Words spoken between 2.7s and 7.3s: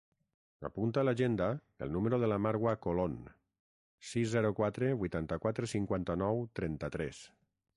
Colon: sis, zero, quatre, vuitanta-quatre, cinquanta-nou, trenta-tres.